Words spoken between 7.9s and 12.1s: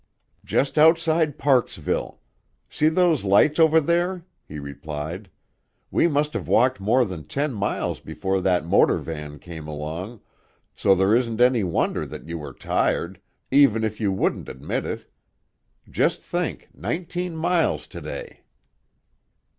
before that motor van came along, so it isn't any wonder